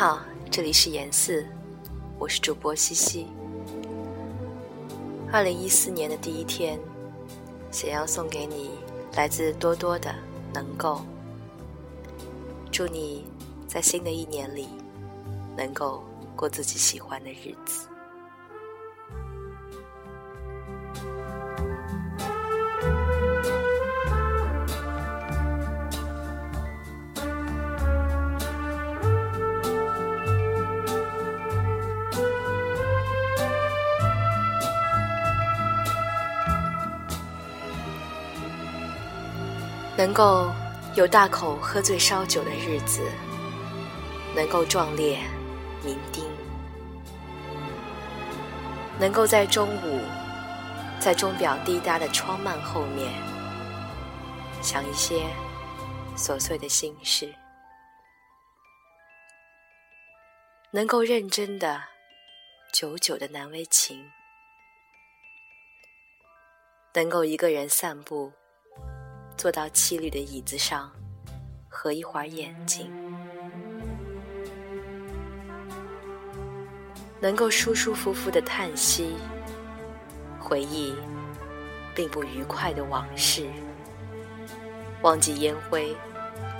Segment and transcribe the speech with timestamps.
[0.00, 0.18] 好，
[0.50, 1.46] 这里是颜四，
[2.18, 3.26] 我是主播西西。
[5.30, 6.80] 二零一四年的第一天，
[7.70, 8.70] 想要送给你
[9.12, 10.14] 来自多多的
[10.54, 11.02] 能够。
[12.72, 13.26] 祝你
[13.68, 14.68] 在新的一年里
[15.54, 16.02] 能够
[16.34, 17.86] 过自己喜欢的日子。
[39.96, 40.50] 能够
[40.94, 43.02] 有大口喝醉烧酒的日子，
[44.34, 45.18] 能够壮烈
[45.84, 46.24] 酩酊，
[48.98, 50.00] 能够在中午，
[50.98, 53.12] 在钟表滴答的窗幔后面，
[54.62, 55.26] 想一些
[56.16, 57.34] 琐碎的心事，
[60.70, 61.82] 能够认真的、
[62.72, 64.10] 久久的难为情，
[66.94, 68.32] 能够一个人散步。
[69.36, 70.90] 坐到漆绿的椅子上，
[71.68, 72.90] 合一会儿眼睛，
[77.20, 79.14] 能够舒舒服服的叹息，
[80.38, 80.94] 回忆
[81.94, 83.46] 并不愉快的往事，
[85.02, 85.96] 忘记烟灰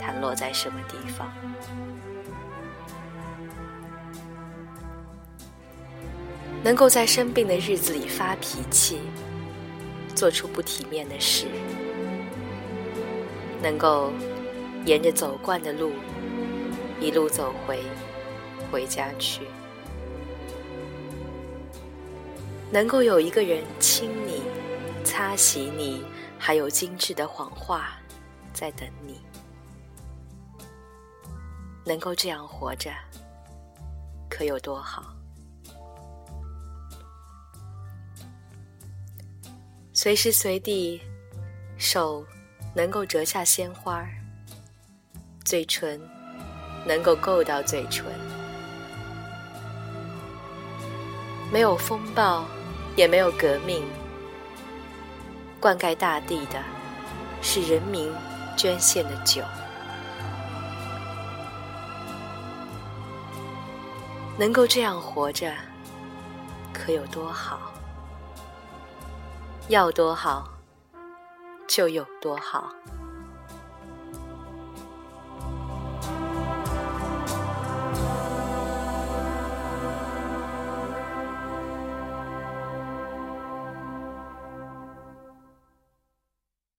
[0.00, 1.30] 弹落在什么地方，
[6.62, 9.00] 能够在生病的日子里发脾气，
[10.14, 11.46] 做出不体面的事。
[13.62, 14.11] 能够
[14.86, 15.92] 沿着走惯的路
[16.98, 17.82] 一路走回
[18.72, 19.43] 回家去，
[22.70, 24.43] 能够有一个人亲你、
[25.04, 26.04] 擦洗你，
[26.38, 27.99] 还有精致的谎话
[28.53, 29.20] 在等你，
[31.84, 32.91] 能够这样活着，
[34.28, 35.15] 可有多好？
[39.93, 41.03] 随时随地，
[41.76, 42.25] 手。
[42.75, 44.06] 能够折下鲜花
[45.44, 46.00] 嘴唇
[46.86, 48.04] 能够够到嘴唇，
[51.53, 52.44] 没有风暴，
[52.97, 53.82] 也没有革命，
[55.58, 56.62] 灌溉大地的
[57.42, 58.12] 是人民
[58.56, 59.42] 捐献的酒。
[64.38, 65.52] 能够这样活着，
[66.72, 67.72] 可有多好？
[69.69, 70.48] 要多好？
[71.70, 72.75] 就有多好。